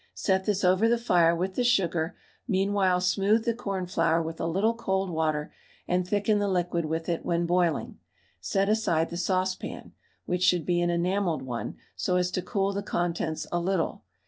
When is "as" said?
12.15-12.31